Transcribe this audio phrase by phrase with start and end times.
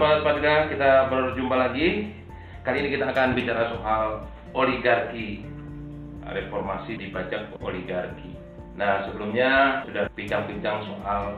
[0.00, 2.08] sahabat Padina, kita berjumpa lagi.
[2.64, 4.24] Kali ini kita akan bicara soal
[4.56, 5.44] oligarki,
[6.24, 8.32] reformasi dibajak oligarki.
[8.80, 11.36] Nah, sebelumnya sudah bincang-bincang soal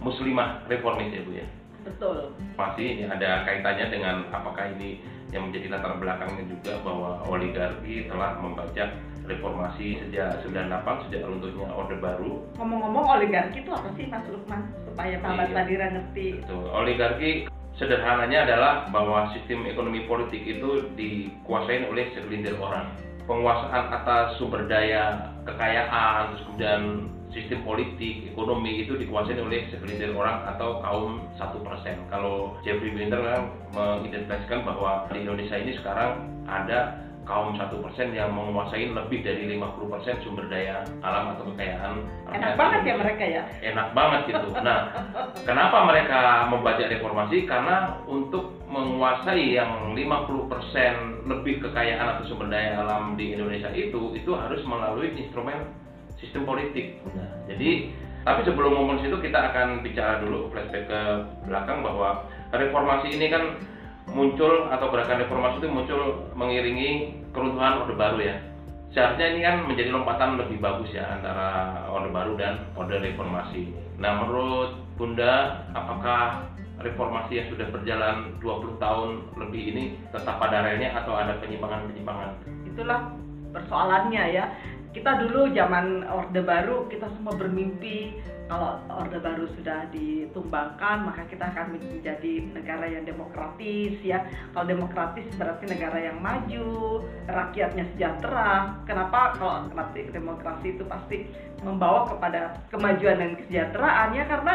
[0.00, 1.46] muslimah reformis ya Bu ya.
[1.84, 2.32] Betul.
[2.56, 8.32] Masih ini ada kaitannya dengan apakah ini yang menjadi latar belakangnya juga bahwa oligarki telah
[8.40, 8.96] membajak
[9.28, 12.48] reformasi sejak 98 sejak runtuhnya Orde Baru.
[12.56, 14.72] Ngomong-ngomong oligarki itu apa sih Mas Lukman?
[14.88, 15.86] Supaya Sahabat Iya.
[15.92, 16.28] Ngerti.
[16.40, 17.32] Itu oligarki
[17.80, 22.92] sederhananya adalah bahwa sistem ekonomi politik itu dikuasai oleh segelintir orang.
[23.24, 26.82] Penguasaan atas sumber daya kekayaan, terus kemudian
[27.32, 31.96] sistem politik, ekonomi itu dikuasai oleh segelintir orang atau kaum satu persen.
[32.12, 38.32] Kalau Jeffrey Winter kan mengidentifikasikan bahwa di Indonesia ini sekarang ada kaum satu persen yang
[38.34, 42.02] menguasai lebih dari 50% sumber daya alam atau kekayaan.
[42.32, 43.42] Enak banget ya mereka ya.
[43.62, 44.48] Enak banget gitu.
[44.60, 44.92] Nah,
[45.40, 47.48] Kenapa mereka membajak reformasi?
[47.48, 54.30] Karena untuk menguasai yang 50% lebih kekayaan atau sumber daya alam di Indonesia itu itu
[54.36, 55.70] harus melalui instrumen
[56.20, 57.00] sistem politik.
[57.16, 57.90] Nah, jadi
[58.20, 61.00] tapi sebelum ngomong situ kita akan bicara dulu flashback ke
[61.48, 63.56] belakang bahwa reformasi ini kan
[64.10, 66.00] muncul atau gerakan reformasi itu muncul
[66.34, 66.90] mengiringi
[67.30, 68.36] keruntuhan Orde Baru ya.
[68.90, 73.70] Seharusnya ini kan menjadi lompatan lebih bagus ya antara Orde Baru dan Orde Reformasi.
[74.02, 76.50] Nah, menurut Bunda, apakah
[76.80, 82.30] reformasi yang sudah berjalan 20 tahun lebih ini tetap pada relnya atau ada penyimpangan-penyimpangan?
[82.66, 83.14] Itulah
[83.54, 84.44] persoalannya ya.
[84.90, 88.18] Kita dulu zaman Orde Baru kita semua bermimpi
[88.50, 94.26] kalau Orde Baru sudah ditumbangkan maka kita akan menjadi negara yang demokratis ya.
[94.50, 98.82] Kalau demokratis berarti negara yang maju, rakyatnya sejahtera.
[98.82, 101.30] Kenapa kalau demokrasi, demokrasi itu pasti
[101.62, 104.54] membawa kepada kemajuan dan kesejahteraannya karena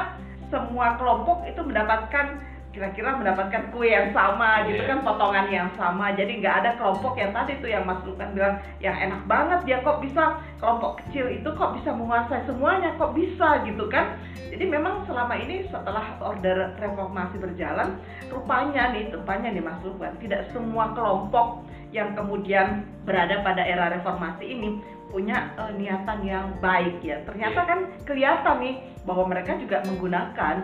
[0.51, 2.43] semua kelompok itu mendapatkan
[2.75, 4.91] kira-kira mendapatkan kue yang sama gitu Iya.
[4.91, 8.59] kan potongan yang sama jadi nggak ada kelompok yang tadi tuh yang Mas Lukan bilang
[8.83, 10.23] yang enak banget dia kok bisa
[10.59, 14.19] kelompok kecil itu kok bisa menguasai semuanya kok bisa gitu kan
[14.51, 17.95] jadi memang selama ini setelah order reformasi berjalan
[18.27, 21.63] rupanya nih rupanya nih Mas Lukan tidak semua kelompok
[21.95, 27.69] yang kemudian berada pada era reformasi ini punya eh, niatan yang baik ya ternyata Iya.
[27.71, 28.75] kan kelihatan nih
[29.07, 30.55] bahwa mereka juga menggunakan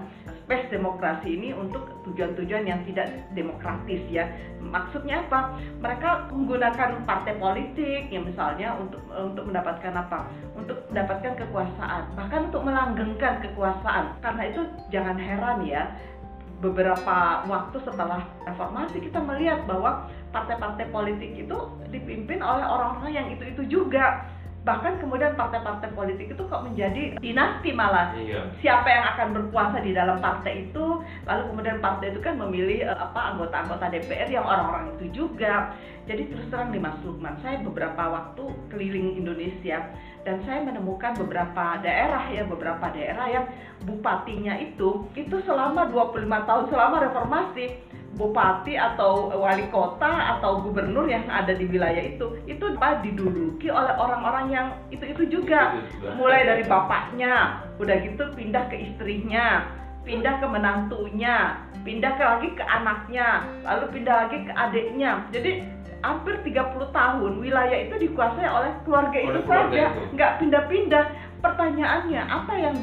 [0.52, 4.28] space demokrasi ini untuk tujuan-tujuan yang tidak demokratis ya.
[4.60, 5.56] Maksudnya apa?
[5.80, 10.28] Mereka menggunakan partai politik yang misalnya untuk untuk mendapatkan apa?
[10.60, 14.20] Untuk mendapatkan kekuasaan, bahkan untuk melanggengkan kekuasaan.
[14.20, 15.88] Karena itu jangan heran ya
[16.60, 21.58] beberapa waktu setelah reformasi kita melihat bahwa partai-partai politik itu
[21.96, 24.28] dipimpin oleh orang-orang yang itu-itu juga
[24.62, 28.14] bahkan kemudian partai-partai politik itu kok menjadi dinasti malah.
[28.14, 28.46] Iya.
[28.62, 31.02] siapa yang akan berkuasa di dalam partai itu?
[31.26, 35.74] Lalu kemudian partai itu kan memilih eh, apa anggota-anggota DPR yang orang-orang itu juga.
[36.06, 39.82] Jadi terus terang nih Mas Lukman saya beberapa waktu keliling Indonesia
[40.22, 43.46] dan saya menemukan beberapa daerah ya beberapa daerah yang
[43.86, 47.66] bupatinya itu itu selama 25 tahun selama reformasi
[48.22, 53.02] bupati atau wali kota atau gubernur yang ada di wilayah itu itu apa?
[53.02, 55.10] Diduduki oleh orang-orang yang juga.
[55.10, 55.62] Itu juga.
[56.22, 59.66] mulai dari bapaknya udah gitu pindah ke istrinya
[60.06, 65.26] pindah ke menantunya pindah ke lagi ke anaknya lalu pindah lagi ke adiknya.
[65.34, 65.52] Jadi
[66.02, 69.86] hampir 30 tahun wilayah itu dikuasai oleh keluarga Oleh itu keluarga saja.
[69.90, 70.14] itu.
[70.18, 71.06] nggak pindah-pindah.
[71.42, 72.76] Pertanyaannya apa yang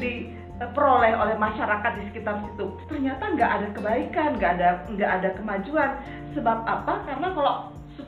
[0.59, 2.67] diperoleh oleh masyarakat di sekitar situ.
[2.91, 5.91] Ternyata nggak ada kebaikan nggak ada nggak ada kemajuan.
[6.35, 7.07] Sebab apa?
[7.07, 7.55] Karena kalau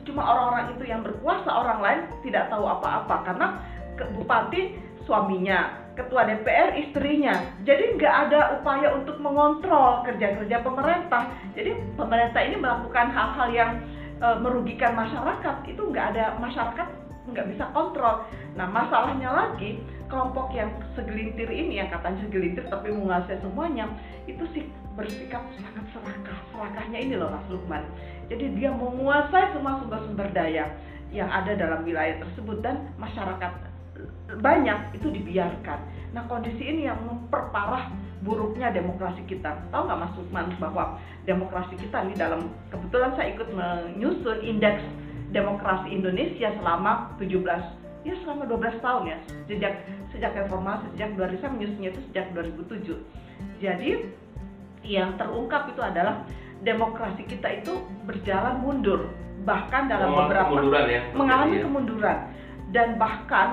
[0.03, 3.15] cuma orang-orang itu yang berkuasa orang lain tidak tahu apa-apa.
[3.23, 3.47] Karena
[4.19, 4.75] bupati
[5.07, 7.35] suaminya ketua DPR istrinya.
[7.63, 11.31] Jadi nggak ada upaya untuk mengontrol kerja-kerja pemerintah.
[11.55, 13.71] Jadi pemerintah ini melakukan hal-hal yang
[14.19, 15.55] eh, merugikan masyarakat.
[15.67, 16.87] Itu nggak ada masyarakat
[17.29, 18.25] nggak bisa kontrol
[18.57, 19.77] nah masalahnya lagi
[20.09, 23.85] kelompok yang segelintir ini yang katanya segelintir tapi menguasai semuanya
[24.25, 24.65] itu sih
[24.97, 27.83] bersikap sangat serakah serakahnya ini loh Mas Lukman
[28.27, 30.67] jadi dia menguasai semua sumber-sumber daya
[31.11, 33.71] yang ada dalam wilayah tersebut dan masyarakat
[34.39, 35.79] banyak itu dibiarkan.
[36.15, 37.91] Nah kondisi ini yang memperparah
[38.23, 39.59] buruknya demokrasi kita.
[39.73, 40.95] Tahu nggak Mas Lukman bahwa
[41.27, 44.83] demokrasi kita ini dalam kebetulan saya ikut menyusun indeks
[45.31, 47.43] demokrasi Indonesia selama 17
[48.01, 49.73] ya selama 12 tahun ya sejak
[50.11, 52.97] sejak reformasi sejak 2000 saya menyusunnya itu sejak 2007.
[53.61, 53.89] Jadi
[54.81, 56.25] yang terungkap itu adalah
[56.65, 57.73] demokrasi kita itu
[58.05, 59.09] berjalan mundur
[59.41, 61.01] bahkan dalam Mengalami beberapa kemunduran ya.
[61.17, 61.63] mengalami Iya.
[61.65, 62.17] kemunduran
[62.71, 63.47] dan bahkan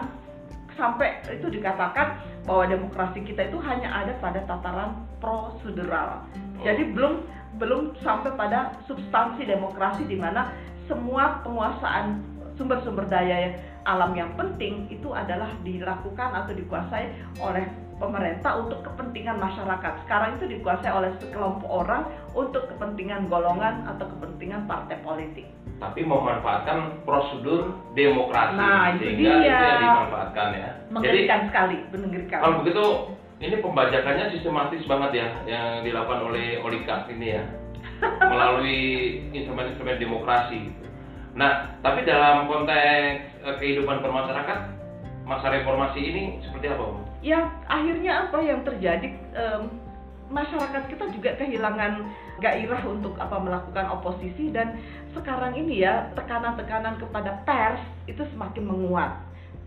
[0.76, 2.06] sampai itu dikatakan
[2.44, 6.22] bahwa demokrasi kita itu hanya ada pada tataran prosedural.
[6.24, 6.64] Oh.
[6.64, 7.24] Jadi belum
[7.58, 10.52] belum sampai pada substansi demokrasi di mana
[10.88, 12.24] semua penguasaan
[12.58, 13.54] sumber-sumber daya
[13.86, 17.08] alam yang penting itu adalah dilakukan atau dikuasai
[17.40, 17.64] oleh
[17.96, 19.92] pemerintah untuk kepentingan masyarakat.
[20.06, 22.04] Sekarang itu dikuasai oleh sekelompok orang
[22.34, 25.46] untuk kepentingan golongan atau kepentingan partai politik.
[25.78, 29.46] Tapi memanfaatkan prosedur demokrasi Nah, itu sehingga dia.
[29.46, 30.70] itu yang dimanfaatkan ya.
[30.74, 32.38] Jadi Mengerikan sekali, mengerikan.
[32.42, 32.84] kalau begitu
[33.38, 37.42] ini pembajakannya sistematis banget ya yang dilakukan oleh oligark ini ya
[38.32, 38.80] melalui
[39.34, 40.70] instrumen-instrumen demokrasi.
[40.70, 40.86] gitu.
[41.38, 44.58] Nah, tapi dalam konteks eh, kehidupan bermasyarakat
[45.28, 47.08] masa reformasi ini seperti apa, Bu?
[47.22, 49.62] ya akhirnya apa yang terjadi em,
[50.30, 52.04] masyarakat kita juga kehilangan
[52.38, 54.78] gairah untuk apa melakukan oposisi dan
[55.16, 59.18] sekarang ini ya tekanan-tekanan kepada pers itu semakin menguat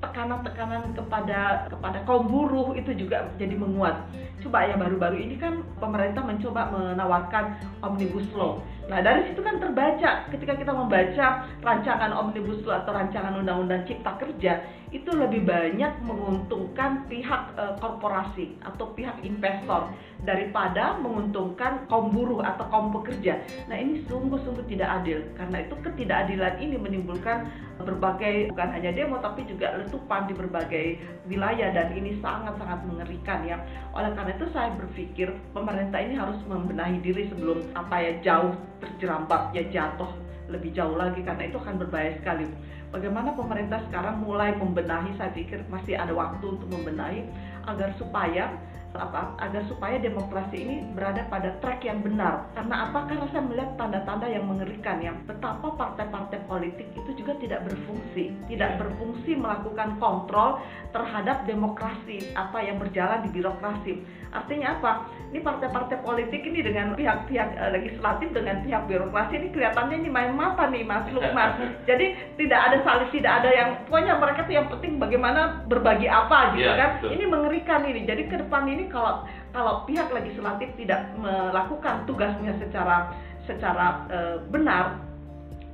[0.02, 4.02] tekanan-tekanan kepada kepada kaum buruh itu juga jadi menguat.
[4.42, 8.58] Coba ya baru-baru ini kan pemerintah mencoba menawarkan omnibus law
[8.92, 14.20] nah dari situ kan terbaca ketika kita membaca rancangan omnibus law atau rancangan undang-undang cipta
[14.20, 14.60] kerja
[14.92, 19.88] itu lebih banyak menguntungkan pihak eh, korporasi atau pihak investor
[20.28, 23.40] daripada menguntungkan kaum buruh atau kaum pekerja.
[23.72, 27.48] Nah ini sungguh-sungguh tidak adil karena itu ketidakadilan ini menimbulkan
[27.82, 30.86] berbagai bukan hanya demo tapi juga letupan di berbagai
[31.26, 33.58] wilayah dan ini sangat-sangat mengerikan ya.
[33.96, 39.54] Oleh karena itu saya berpikir pemerintah ini harus membenahi diri sebelum apa ya jauh terjerambab
[39.54, 40.10] ya jatuh
[40.52, 42.50] lebih jauh lagi karena itu akan berbahaya sekali.
[42.92, 47.24] Bagaimana pemerintah sekarang mulai membenahi, saya pikir masih ada waktu untuk membenahi
[47.64, 48.52] agar supaya
[48.96, 52.48] apa agar supaya demokrasi ini berada pada track yang benar.
[52.52, 53.08] Karena apa?
[53.08, 55.14] Karena saya melihat tanda-tanda yang mengerikan ya.
[55.24, 60.60] Betapa partai-partai politik itu juga tidak berfungsi, tidak berfungsi melakukan kontrol
[60.92, 63.94] terhadap demokrasi apa yang berjalan di birokrasi.
[64.32, 64.92] Artinya apa?
[65.32, 70.36] Ini partai-partai politik ini dengan pihak-pihak eh, legislatif dengan pihak birokrasi ini kelihatannya ini main
[70.36, 71.52] mata nih Mas Lukman.
[71.90, 76.56] Jadi tidak ada saling tidak ada yang pokoknya mereka tuh yang penting bagaimana berbagi apa
[76.56, 76.90] gitu Iya, kan.
[77.00, 77.10] betul.
[77.16, 78.02] Ini mengerikan ini.
[78.08, 83.12] Jadi ke depan ini kalau kalau pihak legislatif tidak melakukan tugasnya secara
[83.46, 85.12] secara eh, benar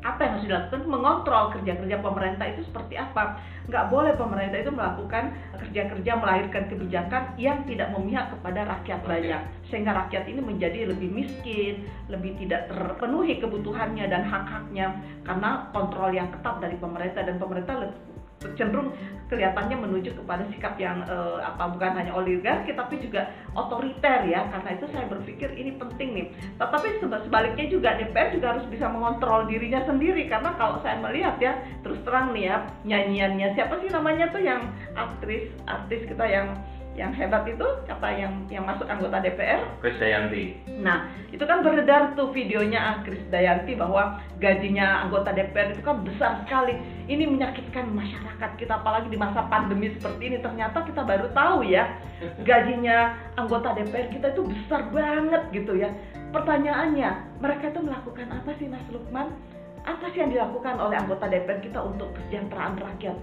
[0.05, 0.81] apa yang harus dilakukan?
[0.85, 3.41] Mengontrol kerja-kerja pemerintah itu seperti apa?
[3.67, 9.09] Nggak boleh pemerintah itu melakukan kerja-kerja melahirkan kebijakan yang tidak memihak kepada rakyat Oke.
[9.09, 9.41] banyak.
[9.67, 14.95] Sehingga rakyat ini menjadi lebih miskin lebih tidak terpenuhi kebutuhannya dan hak-haknya.
[15.25, 17.75] Karena kontrol yang ketat dari pemerintah dan pemerintah
[18.55, 18.93] cenderung
[19.27, 24.47] kelihatannya menuju kepada sikap yang eh, apa bukan hanya oligarki tapi juga otoriter ya.
[24.47, 26.27] Karena itu saya berpikir ini penting nih.
[26.55, 30.29] Tetapi seba- sebaliknya juga DPR juga harus bisa mengontrol dirinya sendiri.
[30.31, 31.53] Karena kalau saya melihat ya
[31.83, 32.57] terus terang nih ya
[32.87, 33.47] nyanyiannya.
[33.57, 34.63] Siapa sih namanya tuh yang
[34.95, 36.55] aktris artis kita yang
[36.97, 40.57] yang hebat itu kata yang yang masuk anggota DPR Chris Dayanti.
[40.81, 46.41] Nah, itu kan beredar tuh videonya Kris Dayanti bahwa gajinya anggota DPR itu kan besar
[46.41, 46.73] sekali.
[47.05, 50.37] Ini menyakitkan masyarakat kita apalagi di masa pandemi seperti ini.
[50.41, 51.85] Ternyata kita baru tahu ya,
[52.41, 55.93] gajinya anggota DPR kita itu besar banget gitu ya.
[56.33, 59.37] Pertanyaannya, mereka itu melakukan apa sih Mas Lukman?
[59.85, 63.15] Apa sih yang dilakukan oleh anggota DPR kita untuk kesejahteraan rakyat?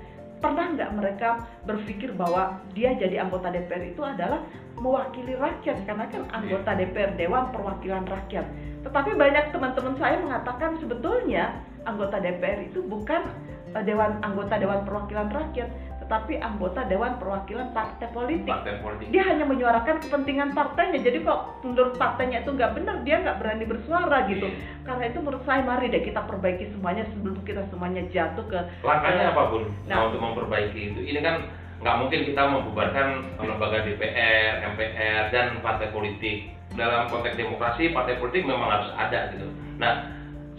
[0.44, 4.44] Pernah nggak mereka berpikir bahwa dia jadi anggota DPR itu adalah
[4.76, 5.88] mewakili rakyat?
[5.88, 8.44] Karena kan anggota DPR Dewan Perwakilan Rakyat.
[8.84, 11.56] Tetapi banyak teman-teman saya mengatakan sebetulnya
[11.88, 13.24] anggota DPR itu bukan
[13.72, 15.72] eh, dewan anggota Dewan Perwakilan Rakyat,
[16.04, 18.44] tetapi anggota Dewan Perwakilan Partai Politik.
[18.44, 19.08] Partai politik.
[19.08, 21.00] Dia hanya menyuarakan kepentingan partainya.
[21.00, 24.46] Jadi kok menurut partainya itu nggak benar, dia nggak berani bersuara gitu.
[24.52, 24.84] Iya.
[24.84, 29.24] Karena itu menurut saya mari deh kita perbaiki semuanya sebelum kita semuanya jatuh ke Langkahnya
[29.24, 30.12] eh, apa pun Nah.
[30.12, 31.00] untuk memperbaiki itu.
[31.08, 31.48] Ini kan
[31.80, 33.08] nggak mungkin kita membubarkan
[33.40, 36.52] lembaga DPR, MPR, dan partai politik.
[36.74, 39.46] Dalam konteks demokrasi, partai politik memang harus ada gitu.
[39.78, 40.10] Nah,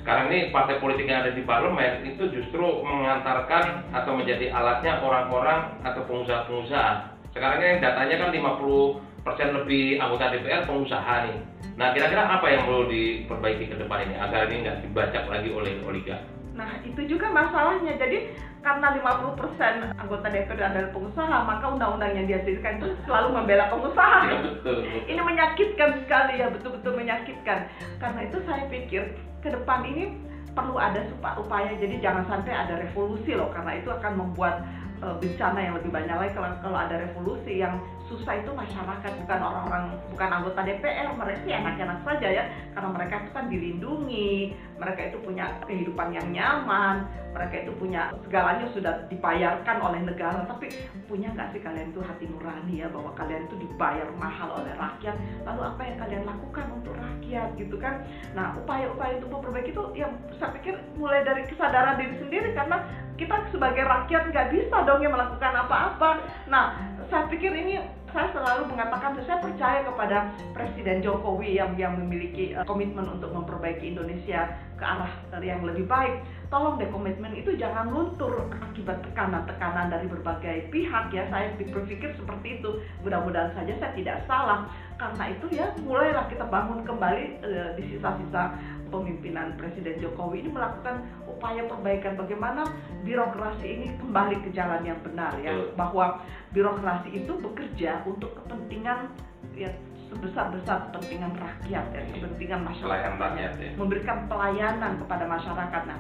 [0.06, 5.82] sekarang ini partai politik yang ada di parlemen itu justru mengantarkan atau menjadi alatnya orang-orang
[5.82, 7.10] atau pengusaha-pengusaha.
[7.34, 11.38] Sekarang ini datanya kan 50% lebih anggota DPR pengusaha nih.
[11.74, 15.74] Nah, kira-kira apa yang perlu diperbaiki ke depan ini agar ini nggak dibajak lagi oleh
[15.82, 16.22] oligark?
[16.54, 17.98] Nah, itu juga masalahnya.
[17.98, 18.30] Jadi,
[18.62, 24.20] karena 50% anggota DPR adalah pengusaha, maka undang-undang yang dihasilkan itu selalu membela pengusaha.
[24.30, 25.02] Ya, betul, betul.
[25.10, 27.74] Ini menyakitkan sekali ya, betul-betul menyakitkan.
[27.98, 29.04] Karena itu saya pikir
[29.46, 30.10] ke depan ini
[30.50, 31.06] perlu ada
[31.38, 34.58] upaya jadi jangan sampai ada revolusi loh karena itu akan membuat
[35.02, 36.32] eh, bencana yang lebih banyak lagi.
[36.36, 39.84] Kalau kalau ada revolusi yang susah itu masyarakat bukan orang-orang
[40.14, 42.44] bukan anggota DPR mereka sih enak-enak saja ya.
[42.78, 44.34] Karena mereka itu kan dilindungi
[44.78, 50.48] mereka itu punya kehidupan yang nyaman mereka itu punya segalanya sudah dibayarkan oleh negara.
[50.48, 50.72] Tapi
[51.12, 55.20] punya nggak sih kalian itu hati nurani ya bahwa kalian itu dibayar mahal oleh rakyat?
[55.44, 58.08] Lalu apa yang kalian lakukan untuk rakyat gitu kan?
[58.32, 62.50] Nah upaya-upaya untuk memperbaiki itu yang saya pikir mulai dari kesadaran diri sendiri.
[62.56, 66.76] Karena kita sebagai rakyat nggak bisa dong yang melakukan apa-apa nah
[67.08, 67.80] saya pikir ini
[68.16, 73.92] saya selalu mengatakan saya percaya kepada Presiden Jokowi yang yang memiliki uh, komitmen untuk memperbaiki
[73.92, 75.12] Indonesia ke arah
[75.44, 76.24] yang lebih baik.
[76.48, 81.28] Tolong deh komitmen itu jangan luntur akibat tekanan-tekanan dari berbagai pihak ya.
[81.28, 82.80] Saya berpikir seperti itu.
[83.04, 84.72] Mudah-mudahan saja saya tidak salah.
[84.96, 88.56] Karena itu ya mulailah kita bangun kembali uh, di sisa-sisa
[88.96, 92.16] pemimpinan Presiden Jokowi ini melakukan upaya perbaikan.
[92.16, 92.64] Bagaimana
[93.04, 95.52] birokrasi ini kembali ke jalan yang benar ya.
[95.76, 96.24] Bahwa
[96.56, 99.12] birokrasi itu bekerja untuk kepentingan
[99.60, 99.72] ya
[100.10, 103.72] sebesar-besar kepentingan rakyat ya, kepentingan masyarakat, rakyat, ya.
[103.76, 105.82] memberikan pelayanan kepada masyarakat.
[105.90, 106.00] Nah,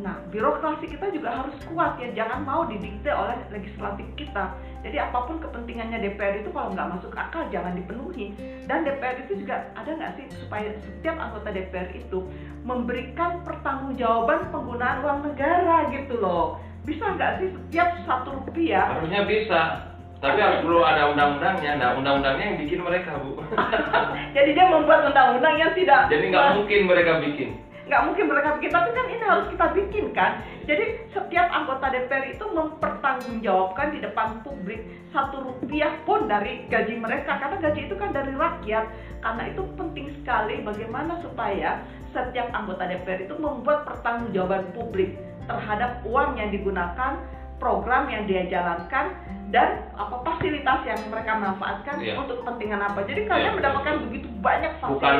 [0.00, 4.56] nah birokrasi kita juga harus kuat ya, jangan mau didikte oleh legislatif kita.
[4.82, 8.34] Jadi apa pun kepentingannya DPR itu kalau nggak masuk akal jangan dipenuhi.
[8.66, 12.24] Dan DPR itu juga ada nggak sih supaya setiap anggota DPR itu
[12.66, 16.58] memberikan pertanggungjawaban penggunaan uang negara gitu loh.
[16.82, 18.98] Bisa nggak sih setiap satu rupiah?
[18.98, 19.91] Harusnya bisa
[20.22, 21.82] tapi harus perlu ada undang-undangnya.
[21.82, 23.42] Nah, undang-undangnya yang bikin mereka, Bu.
[24.38, 27.58] Jadi dia membuat undang-undang yang tidak Jadi nggak mungkin mereka bikin.
[27.82, 30.38] Nggak mungkin mereka bikin, tapi kan ini harus kita bikin kan.
[30.62, 37.42] Jadi setiap anggota DPR itu mempertanggungjawabkan di depan publik satu rupiah pun dari gaji mereka
[37.42, 38.86] karena gaji itu kan dari rakyat.
[39.26, 41.82] Karena itu penting sekali bagaimana supaya
[42.14, 45.18] setiap anggota DPR itu membuat pertanggungjawaban publik
[45.50, 47.18] terhadap uang yang digunakan,
[47.62, 49.14] program yang dia jalankan
[49.54, 52.18] dan apa fasilitas yang mereka manfaatkan yeah.
[52.18, 53.06] untuk kepentingan apa.
[53.06, 53.58] Jadi kalian yeah.
[53.62, 54.98] mendapatkan begitu banyak fasilitas.
[54.98, 55.16] Bukan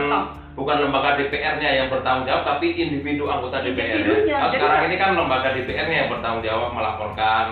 [0.59, 4.27] bukan lembaga DPR-nya yang bertanggung jawab, tapi individu anggota DPR.
[4.27, 4.43] Ya.
[4.43, 7.45] Nah, sekarang kan, ini kan lembaga DPR-nya yang bertanggung jawab melaporkan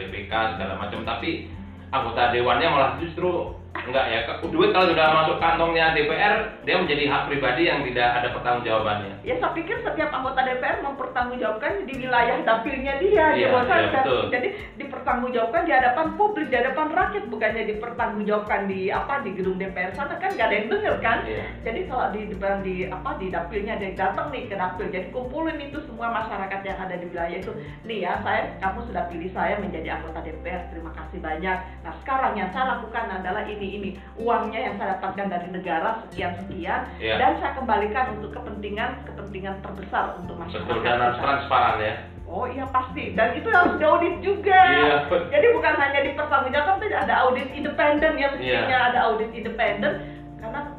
[0.00, 1.52] BPK segala macam, tapi
[1.92, 6.34] anggota dewannya malah justru enggak ya duit kalau sudah masuk kantongnya DPR
[6.66, 9.14] dia menjadi hak pribadi yang tidak ada pertanggungjawabannya.
[9.22, 14.48] Ya saya pikir setiap anggota DPR mempertanggungjawabkan di wilayah dapilnya dia iya, di iya, jadi
[14.74, 20.18] dipertanggungjawabkan di hadapan publik di hadapan rakyat bukannya dipertanggungjawabkan di apa di gedung DPR sana
[20.18, 21.18] kan nggak ada yang dengar kan?
[21.24, 21.44] Iya.
[21.62, 25.58] jadi kalau di, di di apa di dapilnya dia datang nih ke dapil jadi kumpulin
[25.62, 27.52] itu semua masyarakat yang ada di wilayah itu.
[27.86, 31.58] Nih ya saya kamu sudah pilih saya menjadi anggota DPR terima kasih banyak.
[31.86, 36.32] Nah sekarang yang saya lakukan adalah ini ini uangnya yang saya dapatkan dari negara sekian
[36.44, 37.18] sekian yeah.
[37.18, 40.64] dan saya kembalikan untuk kepentingan kepentingan terbesar untuk masyarakat.
[40.64, 41.94] Betul dan transparan ya.
[42.30, 44.54] Oh iya pasti dan itu harus diaudit juga.
[44.54, 44.96] Iya.
[45.34, 48.88] Jadi bukan hanya dipertanggungjawabkan tapi ada audit independen ya mestinya yeah.
[48.94, 50.19] ada audit independen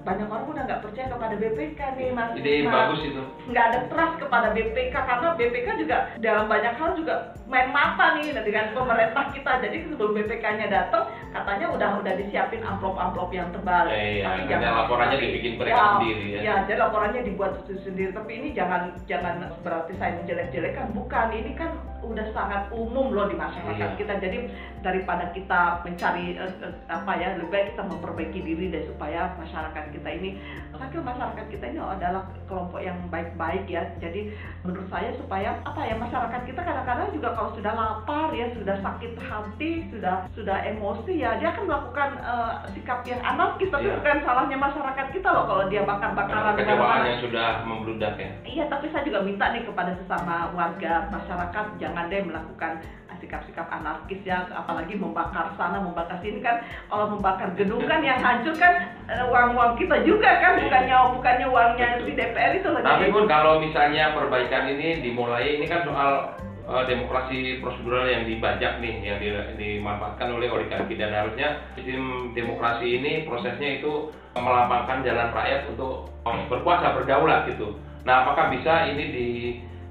[0.02, 2.34] banyak orang udah nggak percaya kepada BPK nih mas.
[2.34, 3.24] Jadi mas, bagus itu.
[3.54, 7.16] nggak ada trust kepada BPK karena BPK juga dalam banyak hal juga
[7.46, 9.52] main mata nih dengan pemerintah kita.
[9.62, 11.06] Jadi sebelum BPK-nya datang
[11.36, 16.26] katanya udah udah disiapin amplop-amplop yang tebal ya, iya, jangan laporannya dibikin mereka ya, sendiri
[16.26, 16.40] ya.
[16.42, 18.12] ya jadi laporannya dibuat sendiri.
[18.12, 20.98] Tapi ini jangan jangan berarti saya menjelek-jelekan.
[20.98, 23.98] Bukan ini kan udah sangat umum loh di masyarakat iya.
[23.98, 24.14] kita.
[24.20, 24.38] Jadi
[24.82, 26.50] daripada kita mencari uh,
[26.90, 30.42] apa ya lebih baik kita memperbaiki diri deh supaya masyarakat kita ini
[30.76, 33.86] saya masyarakat kita ini adalah kelompok yang baik-baik ya.
[34.02, 34.34] Jadi
[34.66, 39.14] menurut saya supaya apa ya masyarakat kita kadang-kadang juga kalau sudah lapar ya sudah sakit
[39.22, 43.70] hati sudah sudah emosi ya dia akan melakukan uh, sikap yang anarkis.
[43.72, 43.98] Tapi yeah.
[44.02, 48.32] bukan salahnya masyarakat kita loh kalau dia bakar-bakaran kecewaan yang sudah membludak ya.
[48.42, 52.82] Iya tapi saya juga minta nih kepada sesama warga masyarakat jangan deh melakukan
[53.22, 58.58] sikap-sikap anarkis ya apalagi membakar sana membakar sini kan kalau membakar gedung kan yang hancur
[58.58, 63.30] kan eh, uang-uang kita juga kan bukannya bukannya uangnya di DPR itu loh tapi pun
[63.30, 66.34] kalau misalnya perbaikan ini dimulai ini kan soal
[66.66, 69.18] uh, demokrasi prosedural yang dibajak nih yang
[69.56, 76.96] dimanfaatkan oleh oligarki dan harusnya sistem demokrasi ini prosesnya itu melapangkan jalan rakyat untuk berkuasa
[76.96, 77.76] berdaulat gitu.
[78.08, 79.12] Nah, apakah bisa ini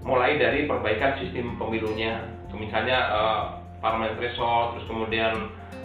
[0.01, 3.43] dimulai dari perbaikan sistem pemilunya misalnya uh,
[3.81, 5.33] parliament threshold terus kemudian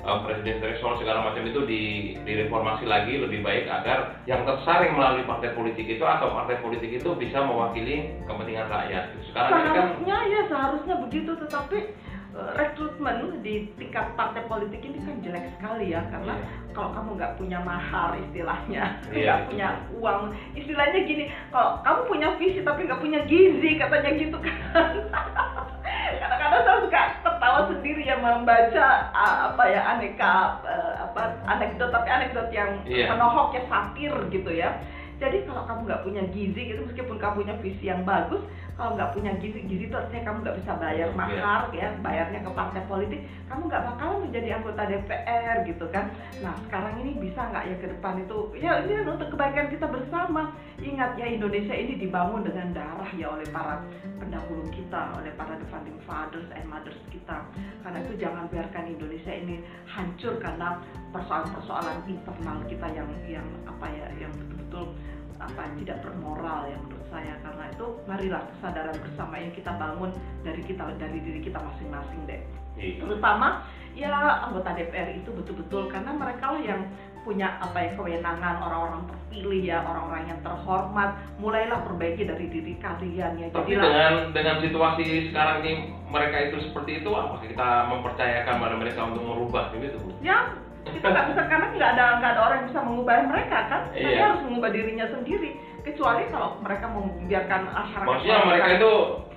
[0.03, 1.83] uh, presiden threshold segala macam itu di,
[2.27, 7.09] direformasi lagi lebih baik agar yang tersaring melalui partai politik itu atau partai politik itu
[7.15, 9.15] bisa mewakili kepentingan rakyat.
[9.31, 12.04] Sekarang kan seharusnya kan, ya seharusnya begitu tetapi Eh,
[12.35, 16.71] rekrutmen di tingkat partai politik ini kan jelek sekali ya karena yeah.
[16.75, 19.47] kalau kamu nggak punya mahar istilahnya nggak yeah.
[19.47, 24.55] punya uang istilahnya gini kalau kamu punya visi tapi nggak punya gizi katanya gitu kan
[26.19, 32.51] kadang-kadang saya suka tertawa sendiri ya membaca apa ya aneka uh, apa anekdot tapi anekdot
[32.51, 33.15] yang yeah.
[33.15, 34.75] menohok ya satir gitu ya
[35.15, 38.43] Jadi kalau kamu nggak punya gizi gitu, meskipun kamu punya visi yang bagus,
[38.75, 41.15] kalau nggak punya gizi, gizi itu artinya kamu nggak bisa bayar Iya.
[41.15, 46.05] mahar ya, bayarnya ke partai politik, kamu nggak bakalan menjadi anggota DPR gitu kan.
[46.43, 49.85] Nah sekarang ini bisa nggak ya ke depan itu, ya ini kan untuk kebaikan kita
[49.87, 50.51] bersama.
[50.75, 53.79] Ingat ya Indonesia ini dibangun dengan darah ya oleh para
[54.19, 57.47] pendahulu kita, oleh para the founding fathers and mothers kita.
[57.79, 60.83] Karena itu jangan biarkan Indonesia ini hancur karena
[61.15, 64.91] persoalan-persoalan internal kita yang yang apa ya yang betul-betul
[65.39, 67.33] apa tidak bermoral ya menurut saya.
[67.39, 70.11] Karena itu marilah kesadaran bersama yang kita bangun
[70.43, 72.41] dari kita dari diri kita masing-masing deh.
[72.75, 73.07] Iya.
[73.07, 73.63] terutama
[73.95, 74.11] ya
[74.43, 76.83] anggota DPR itu betul-betul karena mereka lah yang
[77.23, 78.55] punya apa ya kewenangan.
[78.61, 81.09] Orang-orang terpilih ya orang-orang yang terhormat.
[81.39, 85.73] Mulailah perbaiki dari diri kalian ya Tapi jadilah dengan dengan situasi sekarang ini
[86.11, 89.99] mereka itu seperti itu, apakah kita mempercayakan pada mereka untuk merubah gitu?
[90.23, 90.53] ya
[90.85, 94.03] kita nggak bisa karena nggak ada nggak ada orang yang bisa mengubah mereka kan Iya.
[94.03, 95.49] mereka harus mengubah dirinya sendiri
[95.81, 98.91] kecuali kalau mereka membiarkan masyarakat Maksudnya mereka itu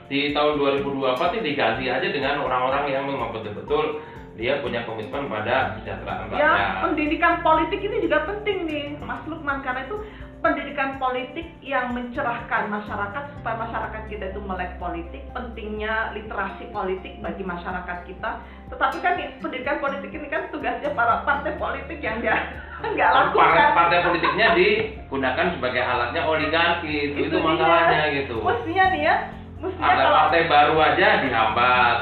[0.08, 4.00] di tahun 2024 ini diganti aja dengan orang-orang yang memang betul-betul
[4.34, 6.80] dia punya komitmen pada kesejahteraan ya rakyat.
[6.80, 9.98] pendidikan politik ini juga penting nih Mas Lukman karena itu
[10.38, 17.42] pendidikan politik yang mencerahkan masyarakat supaya masyarakat kita itu melek politik pentingnya literasi politik bagi
[17.42, 18.30] masyarakat kita
[18.70, 22.38] tetapi kan pendidikan politik ini kan tugasnya para partai politik yang dia
[22.94, 27.42] nggak Partai, lakukan partai politiknya digunakan sebagai alatnya oligarki itu, itu dia.
[27.42, 28.36] masalahnya gitu.
[28.38, 29.16] mestinya nih ya
[29.58, 31.96] mestinya Ada kalau partai baru aja dihambat.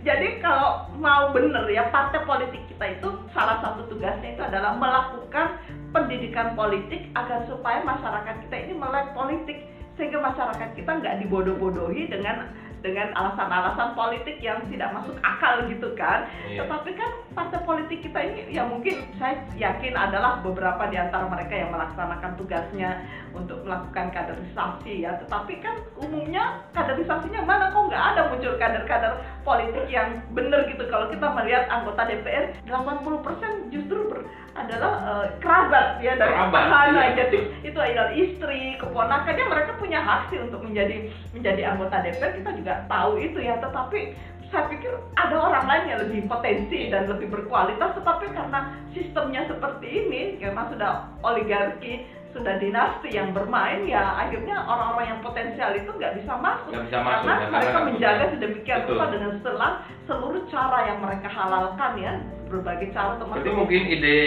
[0.00, 5.60] Jadi kalau mau bener ya partai politik kita itu salah satu tugasnya itu adalah melakukan
[5.90, 9.58] pendidikan politik agar supaya masyarakat kita ini melek politik
[9.98, 12.48] sehingga masyarakat kita nggak dibodoh-bodohi dengan
[12.80, 16.24] dengan alasan-alasan politik yang tidak masuk akal gitu kan.
[16.48, 16.64] Iya.
[16.64, 21.56] Tetapi kan partai politik kita ini ya mungkin saya yakin adalah beberapa di antara mereka
[21.56, 23.00] yang melaksanakan tugasnya
[23.32, 25.16] untuk melakukan kaderisasi ya.
[25.24, 30.84] Tetapi kan umumnya kaderisasinya mana kok nggak ada muncul kader-kader politik yang benar gitu.
[30.92, 37.00] Kalau kita melihat anggota DPR 80% justru ber- adalah eh, kerabat ya dari petahana.
[37.00, 37.24] iya.
[37.24, 42.36] Jadi itu adalah istri, keponakannya mereka punya hak sih untuk menjadi menjadi anggota DPR.
[42.36, 43.56] Kita juga tahu itu ya.
[43.62, 44.00] Tetapi
[44.50, 48.60] saya pikir ada orang lain yang lebih potensi dan lebih berkualitas tetapi karena
[48.90, 55.70] sistemnya seperti ini karena sudah oligarki sudah dinasti yang bermain ya akhirnya orang-orang yang potensial
[55.74, 56.70] itu nggak bisa masuk.
[56.70, 60.98] Nggak bisa masuk, karena ya, karena mereka menjaga sedemikian rupa dengan selang seluruh cara yang
[61.02, 62.12] mereka halalkan ya
[62.50, 64.18] berbagai cara Berarti termasuk mungkin ide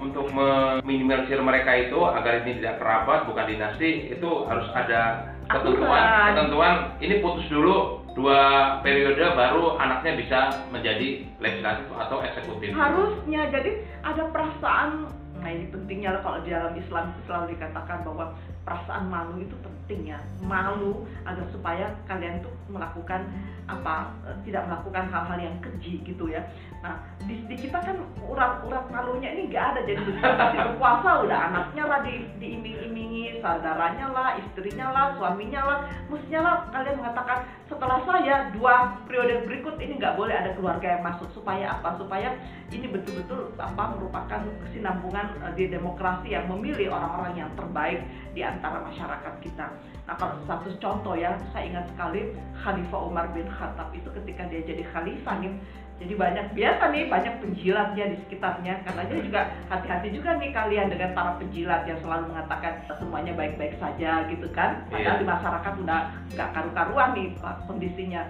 [0.00, 6.04] untuk meminimalisir mereka itu agar ini tidak kerabat bukan dinasti itu harus ada ketentuan.
[6.32, 8.38] Ketentuan ini putus dulu dua
[8.80, 10.38] periode baru anaknya bisa
[10.70, 12.70] menjadi legislatif atau eksekutif.
[12.70, 15.10] Harusnya jadi ada perasaan
[15.44, 18.32] nah ini pentingnya kalau di dalam Islam selalu dikatakan bahwa
[18.64, 20.18] perasaan malu itu penting ya.
[20.40, 23.28] Malu agar supaya kalian tuh melakukan
[23.68, 26.40] apa eh, tidak melakukan hal-hal yang keji gitu ya
[26.84, 30.20] nah di, di kita kan urat-urat malunya ini nggak ada jadi begitu
[30.52, 31.38] berkuasa udah.
[31.48, 35.78] Anaknya lah di, diiming-imingi saudaranya lah istrinya lah suaminya lah.
[36.12, 41.02] Mestinya lah kalian mengatakan setelah saya dua periode berikut ini nggak boleh ada keluarga yang
[41.04, 41.28] masuk.
[41.32, 41.96] Supaya apa?
[41.96, 42.36] Supaya
[42.68, 48.04] ini betul-betul apa merupakan kesinambungan eh, di demokrasi yang memilih orang-orang yang terbaik
[48.36, 49.72] di antara masyarakat kita.
[50.04, 54.60] Nah kalau satu contoh ya saya ingat sekali Khalifah Umar bin Khattab itu ketika dia
[54.60, 55.56] jadi khalifah nih
[55.94, 58.82] jadi banyak biasa nih banyak penjilatnya di sekitarnya.
[58.82, 63.78] Karena dia juga hati-hati juga nih kalian dengan para penjilat yang selalu mengatakan semuanya baik-baik
[63.78, 64.82] saja gitu kan.
[64.90, 65.22] Padahal Iya.
[65.22, 66.00] di masyarakat udah
[66.34, 67.28] nggak karu-karuan nih
[67.70, 68.22] kondisinya.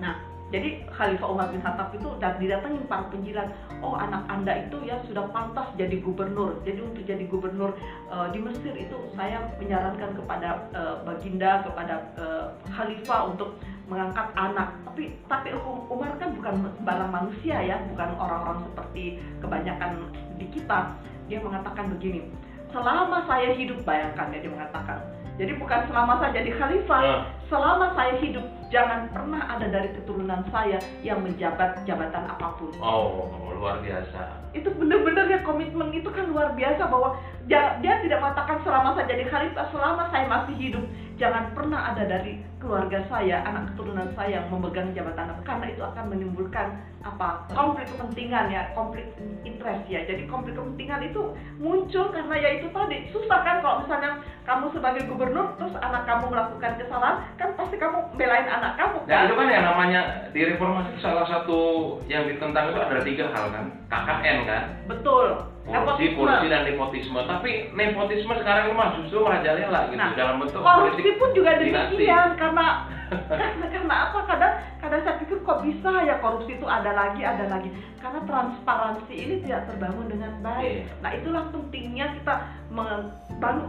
[0.00, 0.16] Nah
[0.50, 3.54] jadi Khalifah Umar bin Khattab itu dan didatengin para penjilat.
[3.84, 6.58] Oh anak anda itu ya sudah pantas jadi gubernur.
[6.66, 7.76] Jadi untuk jadi gubernur
[8.10, 14.70] eh, di Mesir itu saya menyarankan kepada eh, baginda kepada eh, Khalifah untuk mengangkat anak.
[14.86, 19.90] Tapi tapi Um- Umar kan bukan sembarang manusia ya bukan orang-orang seperti kebanyakan
[20.38, 20.94] di kita.
[21.26, 22.30] Dia mengatakan begini
[22.70, 24.98] selama saya hidup bayangkan ya dia mengatakan.
[25.40, 30.46] Jadi bukan selama saya jadi khalifah Nah, selama saya hidup jangan pernah ada dari keturunan
[30.54, 32.70] saya yang menjabat jabatan apa pun.
[32.78, 34.40] Oh luar biasa.
[34.56, 39.12] Itu benar-benar ya komitmen itu kan luar biasa bahwa dia, dia tidak mengatakan selama saya
[39.12, 40.84] jadi khalifah selama saya masih hidup.
[41.20, 45.82] Jangan pernah ada dari keluarga saya anak keturunan saya yang memegang jabatan apa karena itu
[45.84, 49.04] akan menimbulkan apa konflik kepentingan ya konflik
[49.44, 50.00] interest ya.
[50.08, 53.12] Jadi konflik kepentingan itu muncul karena ya itu tadi.
[53.12, 57.98] Susah kan kalau misalnya kamu sebagai gubernur terus anak kamu melakukan kesalahan kan pasti kamu
[58.16, 59.26] belain anak kamu dan kan?
[59.26, 61.58] itu kan yang namanya di reformasi salah satu
[62.06, 63.64] yang ditentang itu ada tiga hal kan?
[63.88, 64.62] KKN kan?
[64.86, 65.26] Betul.
[65.70, 67.20] Korupsi, korupsi dan nepotisme.
[67.24, 72.28] Tapi nepotisme sekarang mah justru merajalela gitu Nah, dalam bentuk korupsi politik pun juga demikian
[72.36, 72.66] karena
[73.10, 77.44] karena karena apa kadang kadang saya pikir kok bisa ya korupsi itu ada lagi ada
[77.50, 77.70] lagi.
[77.98, 80.70] Karena transparansi ini tidak terbangun dengan baik.
[80.70, 80.84] Iya.
[81.02, 82.34] nah itulah pentingnya kita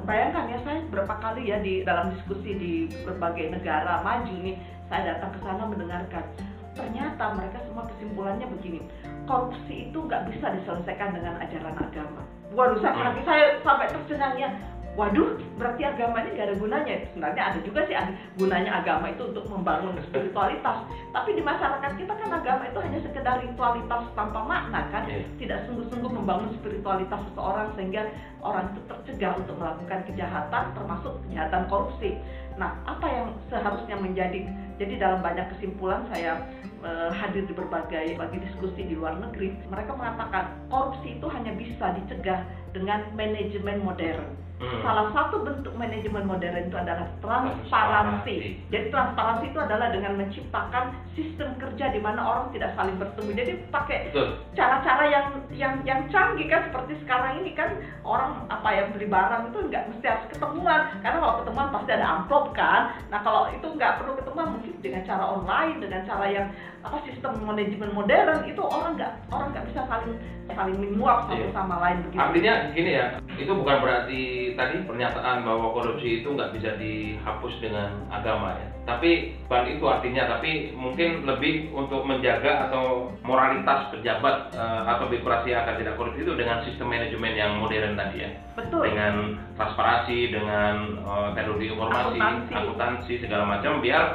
[0.06, 2.74] bayangkan ya saya berapa kali ya di dalam diskusi di
[3.04, 4.56] berbagai negara maju nih
[4.88, 6.26] saya datang ke sana mendengarkan.
[6.72, 8.80] Ternyata mereka semua kesimpulannya begini
[9.28, 12.22] korupsi itu nggak bisa diselesaikan dengan ajaran agama.
[12.52, 14.50] Waduh saya kaki saya sampai tercengang ya
[14.92, 16.96] Waduh, berarti agama ini gak ada gunanya.
[17.12, 17.96] Sebenarnya ada juga sih
[18.36, 20.84] gunanya agama itu untuk membangun spiritualitas.
[21.16, 25.08] Tapi di masyarakat kita kan agama itu hanya sekedar ritualitas tanpa makna kan.
[25.08, 25.24] Iya.
[25.40, 28.04] Tidak sungguh-sungguh membangun spiritualitas seseorang sehingga
[28.44, 32.20] orang itu tercegah untuk melakukan kejahatan termasuk kejahatan korupsi.
[32.60, 34.44] Nah, apa yang seharusnya menjadi
[34.76, 36.42] jadi dalam banyak kesimpulan saya
[36.84, 41.94] eh, hadir di berbagai bagi diskusi di luar negeri, mereka mengatakan korupsi itu hanya bisa
[41.98, 44.42] dicegah dengan manajemen modern.
[44.62, 44.78] Hmm.
[44.86, 48.62] Salah satu bentuk manajemen modern itu adalah transparansi.
[48.70, 53.30] Jadi transparansi itu adalah dengan menciptakan sistem kerja di mana orang tidak saling bertemu.
[53.34, 54.14] Jadi pakai
[54.54, 57.74] cara-cara yang yang yang canggih kan seperti sekarang ini kan
[58.06, 62.08] orang apa ya beli barang itu nggak mesti harus ketemuan karena kalau ketemuan pasti ada
[62.22, 62.82] amplop kan.
[63.10, 66.48] Nah kalau itu nggak perlu ketemuan mungkin dengan cara online dengan cara yang
[66.82, 70.18] apa sistem manajemen modern itu orang nggak orang nggak bisa saling
[70.52, 71.56] saling menyuap satu Iya.
[71.56, 72.20] sama lain begitu.
[72.20, 74.22] Artinya gini ya, itu bukan berarti
[74.54, 78.68] tadi pernyataan bahwa korupsi itu nggak bisa dihapus dengan agama ya.
[78.82, 85.54] Tapi bukan itu artinya, tapi mungkin lebih untuk menjaga atau moralitas pejabat eh, atau birokrasi
[85.54, 88.30] agar tidak korupsi itu dengan sistem manajemen yang modern tadi ya.
[88.58, 88.92] Betul.
[88.92, 92.52] Dengan transparansi, dengan eh, teknologi informasi, Akuntansi.
[92.52, 94.06] akuntansi segala macam biar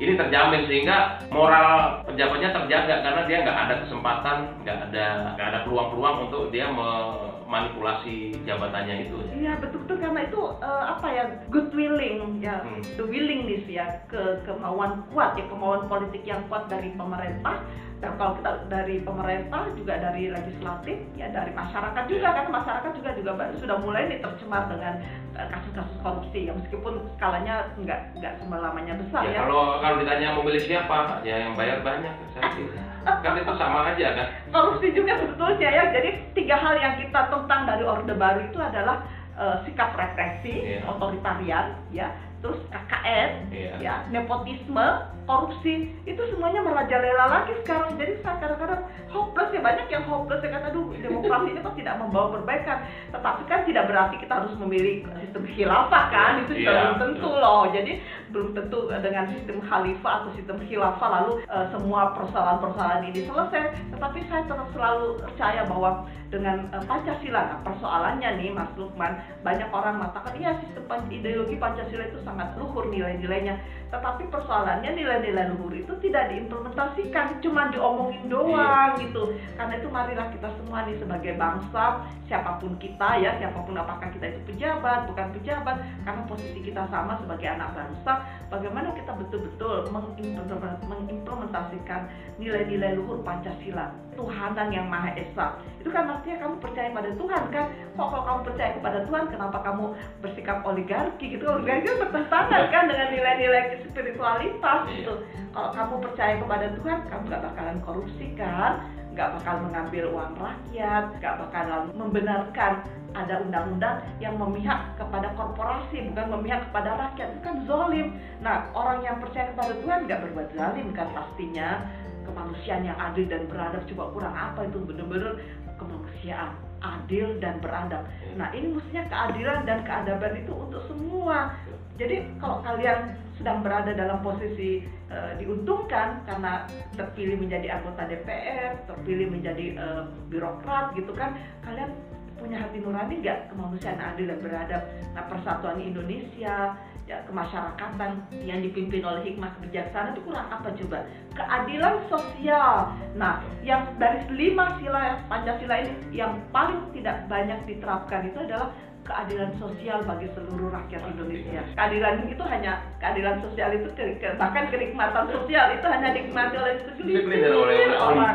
[0.00, 5.58] ini terjamin sehingga moral pejabatnya terjaga karena dia nggak ada kesempatan, nggak ada nggak ada
[5.68, 9.18] peluang-peluang untuk dia memanipulasi jabatannya itu.
[9.42, 12.78] Iya betul-betul karena itu eh, apa ya good willing ya Hmm.
[12.94, 17.58] the willingness ya ke kemauan kuat ya kemauan politik yang kuat dari pemerintah
[17.98, 23.10] dan kalau kita dari pemerintah juga dari legislatif ya dari masyarakat juga kan masyarakat juga
[23.14, 24.94] juga sudah mulai nih tercemar dengan
[25.32, 29.40] eh, kasus-kasus korupsi ya meskipun skalanya nggak nggak selamanya besar Ya, ya.
[29.42, 32.82] kalau kalau ditanya memilih siapa, ya yang bayar banyak saya kira.
[33.02, 34.26] kan itu sama aja kan.
[34.50, 35.84] korupsi juga sebetulnya ya.
[35.90, 39.02] Jadi tiga hal yang kita tentang dari Orde Baru itu adalah
[39.38, 40.88] eh, sikap represi, Iya.
[40.88, 42.08] otoritarian, ya,
[42.40, 43.72] terus KKN, Iya.
[43.80, 44.86] ya, nepotisme,
[45.24, 47.94] korupsi, itu semuanya merajalela lagi sekarang.
[47.96, 48.82] Jadi saya kadang-kadang
[49.12, 52.78] hopeless ya banyak yang hopeless ya kata aduh demokrasi ini kok tidak membawa perbaikan.
[53.14, 57.30] Tetapi kan tidak berarti kita harus memilih sistem khilafah kan, itu juga Iya, belum tentu
[57.30, 57.62] loh.
[57.70, 57.92] Jadi
[58.32, 63.62] belum tentu dengan sistem khalifah atau sistem khilafah lalu eh, semua persoalan-persoalan ini selesai.
[63.92, 69.68] Tetapi saya tetap selalu percaya bahwa dengan eh, Pancasila, nah persoalannya nih Mas Lukman, banyak
[69.68, 73.60] orang mengatakan iya sistem pan- ideologi Pancasila itu sangat luhur nilai-nilainya.
[73.92, 79.36] Tetapi persoalannya nilai-nilai luhur itu tidak diimplementasikan, cuma diomongin doang gitu.
[79.60, 84.08] Karena itu marilah kita semua nih sebagai bangsa, siapa pun kita ya, siapa pun apakah
[84.08, 85.76] kita itu pejabat, bukan pejabat,
[86.08, 88.12] karena posisi kita sama sebagai anak bangsa,
[88.48, 92.08] bagaimana kita betul-betul mengimplement- mengimplementasikan
[92.40, 95.60] nilai-nilai luhur Pancasila, Tuhanan yang Maha Esa.
[95.80, 97.66] Itu kan artinya kamu percaya pada Tuhan kan?
[97.92, 99.84] Kok kalau kamu percaya kepada Tuhan, kenapa kamu
[100.24, 101.44] bersikap oligarki gitu?
[101.44, 104.96] Oligarki itu bertentangan kan dengan nilai-nilai spiritualitas Iya.
[104.96, 105.14] gitu.
[105.52, 108.88] Kalau kamu percaya kepada Tuhan, kamu gak bakalan korupsi kan?
[109.12, 112.80] Gak bakal mengambil uang rakyat, gak bakalan membenarkan
[113.12, 117.28] ada undang-undang yang memihak kepada korporasi, bukan memihak kepada rakyat.
[117.36, 118.16] Itu kan zolim.
[118.40, 121.84] Nah, orang yang percaya kepada Tuhan gak berbuat zalim kan pastinya.
[122.24, 125.36] Kemanusiaan yang adil dan beradab coba kurang apa itu bener-bener
[125.76, 128.02] kemanusiaan adil dan beradab.
[128.34, 131.54] Nah, ini mestinya keadilan dan keadaban itu untuk semua.
[131.96, 136.66] Jadi kalau kalian sedang berada dalam posisi eh, diuntungkan karena
[136.98, 141.94] terpilih menjadi anggota DPR, terpilih menjadi eh, birokrat gitu kan, kalian
[142.42, 144.82] punya hati nurani nggak kemanusiaan adil dan beradab?
[145.14, 146.74] Nah persatuan Indonesia,
[147.10, 150.98] ya kemasyarakatan yang dipimpin oleh hikmah kebijaksanaan itu kurang apa coba?
[151.34, 152.94] Keadilan sosial.
[153.18, 158.70] Nah yang dari lima sila Pancasila ini yang paling tidak banyak diterapkan itu adalah
[159.02, 161.62] keadilan sosial bagi seluruh rakyat Indonesia.
[161.74, 166.74] Keadilan itu hanya keadilan sosial itu ke- ke- bahkan kenikmatan sosial itu hanya dinikmati oleh
[166.86, 167.50] Segelintir
[167.98, 168.34] orang.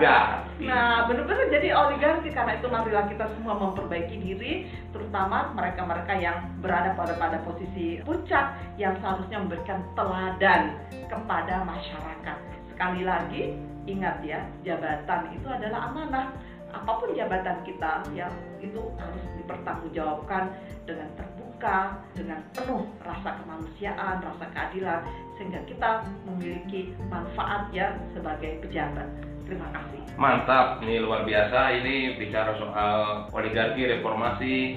[0.58, 4.54] Nah, benar-benar jadi oligarki karena itu marilah kita semua memperbaiki diri,
[4.90, 10.76] terutama mereka-mereka yang berada pada pada posisi puncak yang seharusnya memberikan teladan
[11.08, 12.38] kepada masyarakat.
[12.74, 13.54] Sekali lagi,
[13.86, 16.28] ingat ya, jabatan itu adalah amanah.
[16.72, 18.28] Apa pun jabatan kita ya
[18.60, 20.52] itu harus dipertanggungjawabkan
[20.84, 21.78] dengan terbuka,
[22.14, 25.02] dengan penuh rasa kemanusiaan, rasa keadilan
[25.38, 29.08] sehingga kita memiliki manfaat ya sebagai pejabat.
[29.48, 30.02] Terima kasih.
[30.20, 31.72] Mantap, ini luar biasa.
[31.80, 34.76] Ini bicara soal oligarki, reformasi.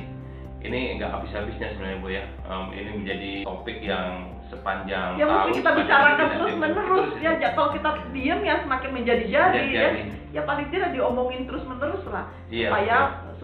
[0.61, 2.25] Ini nggak habis-habisnya sebenarnya Bu ya.
[2.47, 5.55] Um, ini menjadi topik yang sepanjang ya tahun.
[5.55, 10.01] kita bicarakan terus menerus Terus ya kalau kita diem ya semakin menjadi-jadi ya Menjadi-jadi.
[10.31, 12.97] ya paling tidak diomongin terus menerus lah Iya, supaya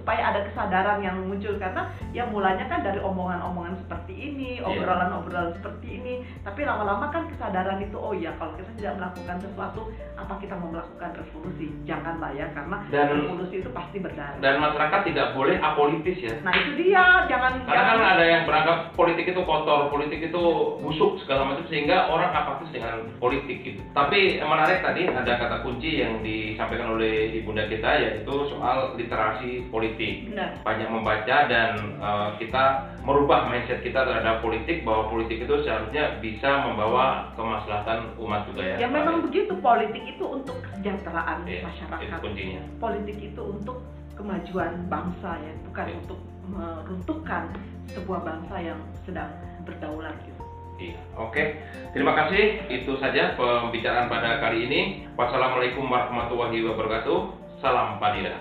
[0.06, 1.82] supaya ada kesadaran yang muncul karena
[2.14, 4.62] ya mulanya kan dari omongan-omongan seperti ini Iya.
[4.62, 6.14] obrolan-obrolan seperti ini
[6.46, 10.70] tapi lama-lama kan kesadaran itu oh ya kalau kita tidak melakukan sesuatu apa kita mau
[10.70, 16.18] melakukan revolusi janganlah ya karena Dan- revolusi itu pasti berdarah Dan masyarakat tidak boleh apolitis
[16.22, 16.34] ya.
[16.40, 20.42] nah itu dia jangan Karena kan jangan ada yang beranggap politik itu kotor, politik itu
[20.78, 23.82] busuk segala macam sehingga orang apatis dengan politik gitu.
[23.90, 29.94] Tapi menarik tadi ada kata kunci yang disampaikan oleh ibunda kita yaitu soal literasi politik.
[29.98, 32.64] Benar Banyak membaca dan eh, kita
[33.02, 38.76] merubah mindset kita terhadap politik bahwa politik itu seharusnya bisa membawa kemaslahatan umat juga ya.
[38.84, 42.62] ya memang begitu politik itu untuk kesejahteraan itu masyarakat kuncinya.
[42.82, 43.78] politik itu untuk
[44.16, 45.96] kemajuan bangsa ya bukan Iya.
[46.02, 47.44] untuk meruntuhkan
[47.90, 49.30] sebuah bangsa yang sedang
[49.66, 50.42] berdaulat gitu.
[50.76, 51.42] Iya, oke.
[51.96, 52.68] Terima kasih.
[52.68, 54.80] Itu saja pembicaraan pada kali ini.
[55.16, 57.18] Wassalamualaikum warahmatullahi wabarakatuh.
[57.64, 58.36] Salam Padira.